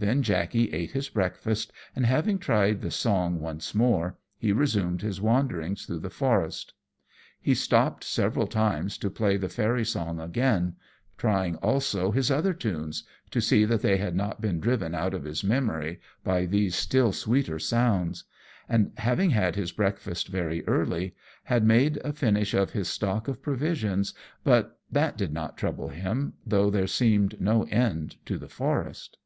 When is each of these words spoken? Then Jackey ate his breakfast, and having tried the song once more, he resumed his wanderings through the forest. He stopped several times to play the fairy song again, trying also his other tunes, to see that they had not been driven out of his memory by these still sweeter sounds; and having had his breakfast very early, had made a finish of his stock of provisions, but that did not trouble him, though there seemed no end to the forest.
Then 0.00 0.22
Jackey 0.22 0.72
ate 0.72 0.92
his 0.92 1.08
breakfast, 1.08 1.72
and 1.96 2.06
having 2.06 2.38
tried 2.38 2.82
the 2.82 2.90
song 2.92 3.40
once 3.40 3.74
more, 3.74 4.16
he 4.38 4.52
resumed 4.52 5.02
his 5.02 5.20
wanderings 5.20 5.84
through 5.86 5.98
the 5.98 6.08
forest. 6.08 6.72
He 7.40 7.52
stopped 7.52 8.04
several 8.04 8.46
times 8.46 8.96
to 8.98 9.10
play 9.10 9.36
the 9.36 9.48
fairy 9.48 9.84
song 9.84 10.20
again, 10.20 10.76
trying 11.16 11.56
also 11.56 12.12
his 12.12 12.30
other 12.30 12.54
tunes, 12.54 13.02
to 13.32 13.40
see 13.40 13.64
that 13.64 13.82
they 13.82 13.96
had 13.96 14.14
not 14.14 14.40
been 14.40 14.60
driven 14.60 14.94
out 14.94 15.14
of 15.14 15.24
his 15.24 15.42
memory 15.42 15.98
by 16.22 16.46
these 16.46 16.76
still 16.76 17.10
sweeter 17.12 17.58
sounds; 17.58 18.22
and 18.68 18.92
having 18.98 19.30
had 19.30 19.56
his 19.56 19.72
breakfast 19.72 20.28
very 20.28 20.64
early, 20.68 21.16
had 21.42 21.64
made 21.64 21.96
a 22.04 22.12
finish 22.12 22.54
of 22.54 22.70
his 22.70 22.86
stock 22.86 23.26
of 23.26 23.42
provisions, 23.42 24.14
but 24.44 24.78
that 24.92 25.16
did 25.18 25.32
not 25.32 25.58
trouble 25.58 25.88
him, 25.88 26.34
though 26.46 26.70
there 26.70 26.86
seemed 26.86 27.40
no 27.40 27.64
end 27.64 28.14
to 28.24 28.38
the 28.38 28.48
forest. 28.48 29.16